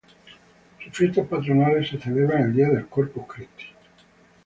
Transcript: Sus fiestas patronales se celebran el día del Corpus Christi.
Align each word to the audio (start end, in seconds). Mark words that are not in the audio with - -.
Sus 0.83 0.97
fiestas 0.97 1.27
patronales 1.27 1.89
se 1.89 1.99
celebran 1.99 2.41
el 2.45 2.53
día 2.53 2.69
del 2.69 2.87
Corpus 2.87 3.23
Christi. 3.31 3.65